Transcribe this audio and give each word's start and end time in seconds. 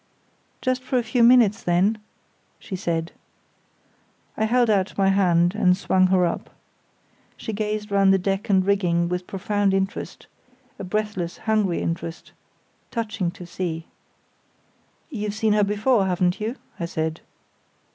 "Just 0.63 0.81
for 0.81 0.97
a 0.97 1.03
few 1.03 1.21
minutes, 1.21 1.61
then," 1.61 1.99
she 2.57 2.75
said. 2.75 3.11
I 4.35 4.45
held 4.45 4.67
out 4.67 4.97
my 4.97 5.09
hand 5.09 5.53
and 5.53 5.77
swung 5.77 6.07
her 6.07 6.25
up. 6.25 6.49
She 7.37 7.53
gazed 7.53 7.91
round 7.91 8.11
the 8.11 8.17
deck 8.17 8.49
and 8.49 8.65
rigging 8.65 9.09
with 9.09 9.27
profound 9.27 9.75
interest—a 9.75 10.83
breathless, 10.83 11.37
hungry 11.45 11.83
interest—touching 11.83 13.29
to 13.29 13.45
see. 13.45 13.85
"You've 15.11 15.35
seen 15.35 15.53
her 15.53 15.63
before, 15.63 16.07
haven't 16.07 16.41
you?" 16.41 16.55
I 16.79 16.85
said. 16.85 17.21